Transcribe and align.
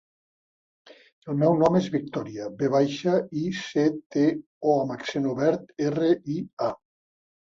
El 1.31 1.35
meu 1.41 1.57
nom 1.63 1.75
és 1.79 1.89
Victòria: 1.95 2.47
ve 2.61 2.69
baixa, 2.75 3.13
i, 3.41 3.45
ce, 3.59 3.85
te, 4.15 4.23
o 4.71 4.77
amb 4.85 4.95
accent 4.97 5.27
obert, 5.35 5.71
erra, 5.89 6.09
i, 6.37 6.39
a. 6.69 6.71